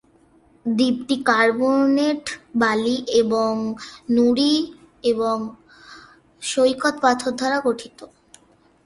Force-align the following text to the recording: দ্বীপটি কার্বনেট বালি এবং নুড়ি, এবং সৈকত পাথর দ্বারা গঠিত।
দ্বীপটি 0.65 1.15
কার্বনেট 1.23 2.23
বালি 2.55 2.97
এবং 3.21 3.51
নুড়ি, 4.09 4.53
এবং 5.03 5.37
সৈকত 6.41 6.95
পাথর 7.03 7.31
দ্বারা 7.31 7.57
গঠিত। 7.67 7.99